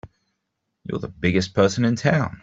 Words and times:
You're 0.83 0.97
the 0.97 1.09
biggest 1.09 1.53
person 1.53 1.85
in 1.85 1.95
town! 1.95 2.39